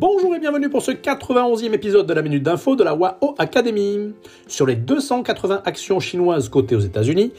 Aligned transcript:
Bonjour 0.00 0.34
et 0.34 0.38
bienvenue 0.38 0.70
pour 0.70 0.80
ce 0.80 0.92
91e 0.92 1.74
épisode 1.74 2.06
de 2.06 2.14
la 2.14 2.22
Minute 2.22 2.42
d'Info 2.42 2.74
de 2.74 2.82
la 2.82 2.94
WAO 2.94 3.34
Academy. 3.36 4.14
Sur 4.46 4.64
les 4.64 4.74
280 4.74 5.60
actions 5.66 6.00
chinoises 6.00 6.48
cotées 6.48 6.74
aux 6.74 6.80
États-Unis, 6.80 7.34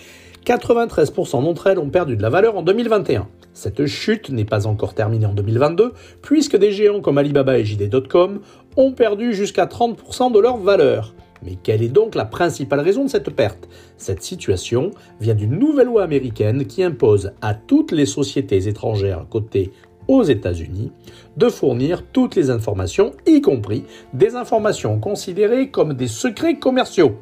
93% 0.46 1.44
d'entre 1.44 1.66
elles 1.66 1.80
ont 1.80 1.90
perdu 1.90 2.16
de 2.16 2.22
la 2.22 2.30
valeur 2.30 2.56
en 2.56 2.62
2021. 2.62 3.28
Cette 3.56 3.88
chute 3.88 4.30
n'est 4.30 4.46
pas 4.46 4.68
encore 4.68 4.94
terminée 4.94 5.26
en 5.26 5.34
2022, 5.34 5.94
puisque 6.22 6.56
des 6.56 6.72
géants 6.72 7.02
comme 7.02 7.18
Alibaba 7.18 7.58
et 7.58 7.66
JD.com 7.66 8.42
ont 8.78 8.92
perdu 8.92 9.34
jusqu'à 9.34 9.66
30% 9.66 10.32
de 10.32 10.40
leur 10.40 10.58
valeur. 10.58 11.16
Mais 11.42 11.58
quelle 11.64 11.82
est 11.82 11.90
donc 11.90 12.14
la 12.14 12.26
principale 12.26 12.82
raison 12.82 13.06
de 13.06 13.10
cette 13.10 13.32
perte? 13.32 13.68
Cette 13.98 14.22
situation 14.22 14.92
vient 15.20 15.34
d'une 15.34 15.58
nouvelle 15.58 15.88
loi 15.88 16.04
américaine 16.04 16.68
qui 16.68 16.84
impose 16.84 17.32
à 17.42 17.56
toutes 17.56 17.92
les 17.92 18.06
sociétés 18.06 18.68
étrangères 18.68 19.26
cotées 19.32 19.72
aux 20.12 20.24
États-Unis 20.24 20.92
de 21.38 21.48
fournir 21.48 22.04
toutes 22.12 22.36
les 22.36 22.50
informations, 22.50 23.14
y 23.26 23.40
compris 23.40 23.86
des 24.14 24.36
informations 24.36 25.00
considérées 25.00 25.70
comme 25.70 25.94
des 25.94 26.10
secrets 26.10 26.60
commerciaux. 26.60 27.16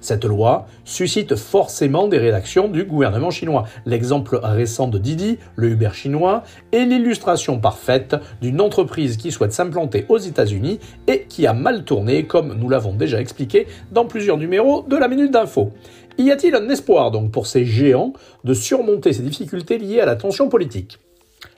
Cette 0.00 0.24
loi 0.24 0.66
suscite 0.84 1.34
forcément 1.34 2.08
des 2.08 2.18
réactions 2.18 2.68
du 2.68 2.84
gouvernement 2.84 3.30
chinois. 3.30 3.64
L'exemple 3.84 4.38
récent 4.42 4.88
de 4.88 4.98
Didi, 4.98 5.38
le 5.56 5.70
Uber 5.70 5.90
chinois, 5.92 6.44
est 6.72 6.84
l'illustration 6.84 7.58
parfaite 7.58 8.16
d'une 8.40 8.60
entreprise 8.60 9.18
qui 9.18 9.30
souhaite 9.30 9.52
s'implanter 9.52 10.06
aux 10.08 10.18
États-Unis 10.18 10.78
et 11.06 11.24
qui 11.28 11.46
a 11.46 11.52
mal 11.52 11.84
tourné, 11.84 12.24
comme 12.24 12.54
nous 12.54 12.68
l'avons 12.70 12.94
déjà 12.94 13.20
expliqué 13.20 13.66
dans 13.92 14.06
plusieurs 14.06 14.38
numéros 14.38 14.82
de 14.82 14.96
la 14.96 15.08
Minute 15.08 15.30
d'Info. 15.30 15.72
Y 16.18 16.30
a-t-il 16.30 16.54
un 16.54 16.68
espoir 16.70 17.10
donc 17.10 17.30
pour 17.30 17.46
ces 17.46 17.64
géants 17.66 18.14
de 18.44 18.54
surmonter 18.54 19.12
ces 19.12 19.22
difficultés 19.22 19.78
liées 19.78 20.00
à 20.00 20.06
la 20.06 20.16
tension 20.16 20.48
politique? 20.48 20.98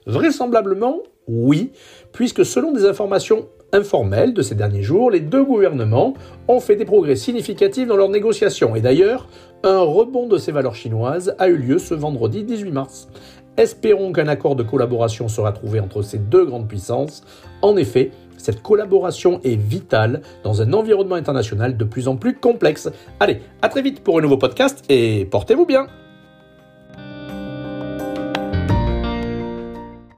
Vraisemblablement, 0.07 1.03
oui, 1.27 1.73
puisque 2.13 2.45
selon 2.45 2.73
des 2.73 2.85
informations 2.85 3.49
informelles 3.73 4.33
de 4.33 4.43
ces 4.43 4.55
derniers 4.55 4.83
jours, 4.83 5.11
les 5.11 5.21
deux 5.21 5.45
gouvernements 5.45 6.15
ont 6.47 6.61
fait 6.61 6.77
des 6.77 6.85
progrès 6.85 7.17
significatifs 7.17 7.89
dans 7.89 7.97
leurs 7.97 8.09
négociations. 8.09 8.77
Et 8.77 8.81
d'ailleurs, 8.81 9.29
un 9.65 9.81
rebond 9.81 10.29
de 10.29 10.39
ces 10.39 10.53
valeurs 10.53 10.77
chinoises 10.77 11.35
a 11.39 11.49
eu 11.49 11.57
lieu 11.57 11.79
ce 11.79 11.95
vendredi 11.95 12.45
18 12.45 12.71
mars. 12.71 13.09
Espérons 13.57 14.13
qu'un 14.13 14.29
accord 14.29 14.55
de 14.55 14.63
collaboration 14.63 15.29
sera 15.29 15.51
trouvé 15.53 15.81
entre 15.81 16.03
ces 16.03 16.19
deux 16.19 16.45
grandes 16.45 16.69
puissances. 16.69 17.25
En 17.63 17.77
effet, 17.77 18.11
cette 18.37 18.63
collaboration 18.63 19.41
est 19.45 19.57
vitale 19.57 20.21
dans 20.45 20.61
un 20.63 20.73
environnement 20.73 21.15
international 21.15 21.77
de 21.77 21.85
plus 21.85 22.07
en 22.07 22.17
plus 22.17 22.35
complexe. 22.37 22.91
Allez, 23.19 23.41
à 23.63 23.69
très 23.69 23.83
vite 23.83 24.05
pour 24.05 24.19
un 24.19 24.23
nouveau 24.23 24.37
podcast 24.37 24.85
et 24.89 25.25
portez-vous 25.25 25.67
bien 25.67 25.87